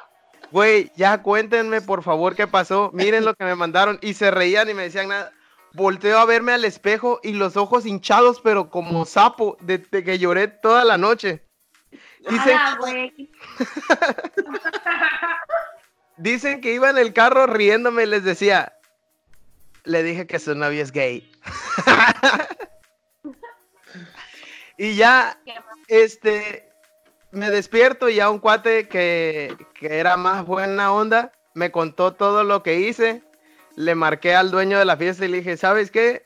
[0.50, 2.90] güey, ya cuéntenme por favor qué pasó.
[2.92, 3.98] Miren lo que me mandaron.
[4.02, 5.32] Y se reían y me decían nada.
[5.72, 10.46] Volteo a verme al espejo y los ojos hinchados, pero como sapo, de que lloré
[10.46, 11.42] toda la noche.
[16.16, 18.74] Dicen, que iba en el carro riéndome y les decía,
[19.84, 21.30] le dije que su novio es gay.
[24.76, 25.40] y ya,
[25.88, 26.68] este,
[27.30, 32.44] me despierto y ya un cuate que, que era más buena onda me contó todo
[32.44, 33.22] lo que hice.
[33.76, 36.24] Le marqué al dueño de la fiesta y le dije, ¿sabes qué?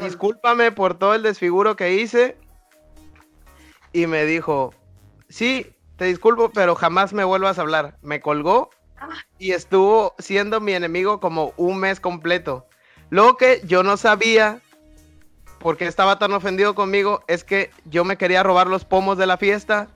[0.00, 2.36] Discúlpame por todo el desfiguro que hice
[3.92, 4.72] y me dijo,
[5.28, 7.98] sí, te disculpo, pero jamás me vuelvas a hablar.
[8.00, 8.70] Me colgó
[9.38, 12.66] y estuvo siendo mi enemigo como un mes completo.
[13.10, 14.60] Lo que yo no sabía,
[15.62, 19.36] porque estaba tan ofendido conmigo, es que yo me quería robar los pomos de la
[19.36, 19.88] fiesta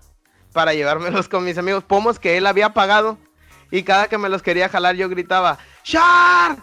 [0.53, 3.19] para llevármelos con mis amigos, pomos que él había pagado.
[3.71, 6.63] Y cada que me los quería jalar, yo gritaba, Shark,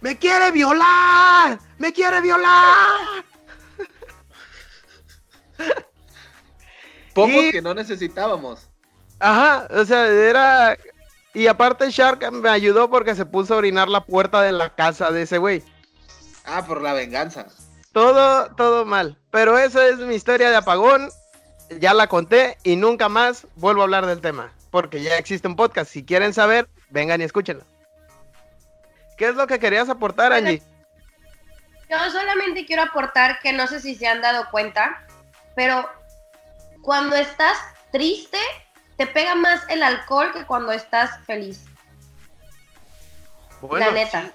[0.00, 3.24] me quiere violar, me quiere violar.
[7.14, 8.68] Pomos que no necesitábamos.
[9.20, 10.76] Ajá, o sea, era.
[11.32, 15.10] Y aparte, Shark me ayudó porque se puso a orinar la puerta de la casa
[15.10, 15.62] de ese güey.
[16.44, 17.46] Ah, por la venganza.
[17.94, 19.16] Todo, todo mal.
[19.30, 21.10] Pero esa es mi historia de apagón.
[21.78, 24.52] Ya la conté y nunca más vuelvo a hablar del tema.
[24.72, 25.92] Porque ya existe un podcast.
[25.92, 27.64] Si quieren saber, vengan y escúchenlo.
[29.16, 30.60] ¿Qué es lo que querías aportar, Angie?
[31.88, 35.06] Yo solamente quiero aportar que no sé si se han dado cuenta,
[35.54, 35.88] pero
[36.82, 37.56] cuando estás
[37.92, 38.38] triste,
[38.96, 41.64] te pega más el alcohol que cuando estás feliz.
[43.70, 44.32] la neta.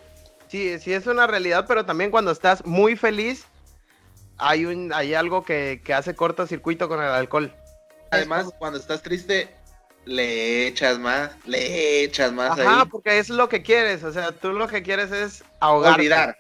[0.48, 3.46] Sí, sí, es una realidad, pero también cuando estás muy feliz,
[4.40, 7.54] hay, un, hay algo que, hace cortocircuito con el alcohol.
[8.12, 9.54] Además, cuando estás triste,
[10.06, 12.58] le echas más, le echas más.
[12.58, 15.96] Ajá, porque es lo que quieres, o sea, tú lo que quieres es ahogar.
[15.96, 16.38] Olvidar.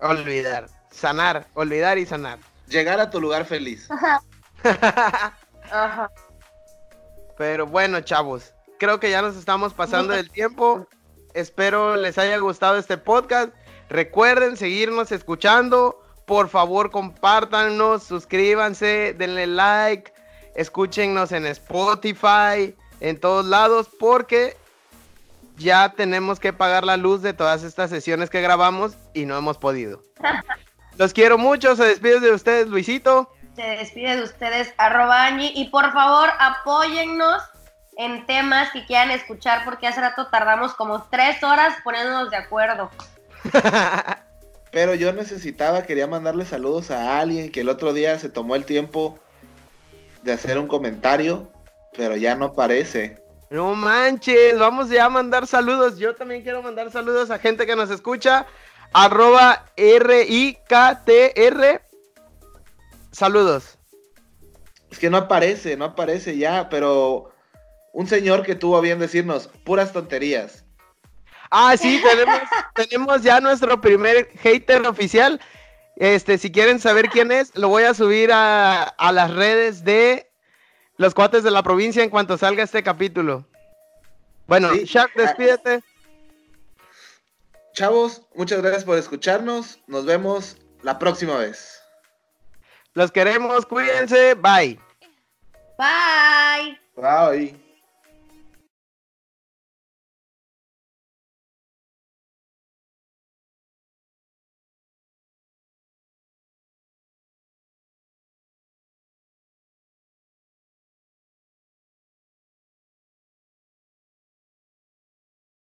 [0.00, 2.38] Olvidar, sanar, olvidar y sanar.
[2.68, 3.88] Llegar a tu lugar feliz.
[3.90, 4.22] Ajá.
[5.70, 6.10] Ajá.
[7.36, 10.86] Pero bueno, chavos, creo que ya nos estamos pasando del tiempo.
[11.34, 13.52] Espero les haya gustado este podcast.
[13.88, 16.02] Recuerden seguirnos escuchando.
[16.30, 20.12] Por favor, compártanos, suscríbanse, denle like,
[20.54, 24.56] escúchenos en Spotify, en todos lados, porque
[25.56, 29.58] ya tenemos que pagar la luz de todas estas sesiones que grabamos y no hemos
[29.58, 30.04] podido.
[30.98, 35.92] Los quiero mucho, se despide de ustedes, Luisito se despide de ustedes, arroba y por
[35.92, 37.42] favor apóyennos
[37.96, 42.88] en temas que quieran escuchar porque hace rato tardamos como tres horas poniéndonos de acuerdo.
[44.72, 48.64] Pero yo necesitaba, quería mandarle saludos a alguien que el otro día se tomó el
[48.64, 49.18] tiempo
[50.22, 51.50] de hacer un comentario,
[51.96, 53.20] pero ya no parece.
[53.50, 55.98] No manches, vamos ya a mandar saludos.
[55.98, 58.46] Yo también quiero mandar saludos a gente que nos escucha.
[58.92, 61.80] arroba R-I-K-T-R.
[63.10, 63.76] Saludos.
[64.90, 67.32] Es que no aparece, no aparece ya, pero
[67.92, 70.59] un señor que tuvo a bien decirnos puras tonterías.
[71.50, 72.40] Ah, sí, tenemos,
[72.74, 75.40] tenemos ya nuestro primer hater oficial.
[75.96, 80.30] Este, si quieren saber quién es, lo voy a subir a, a las redes de
[80.96, 83.46] los cuates de la provincia en cuanto salga este capítulo.
[84.46, 84.84] Bueno, Sí.
[84.84, 85.82] Shaq, despídete.
[87.72, 89.78] Chavos, muchas gracias por escucharnos.
[89.86, 91.80] Nos vemos la próxima vez.
[92.94, 94.78] Los queremos, cuídense, bye.
[95.78, 96.80] Bye.
[96.96, 97.69] Bye.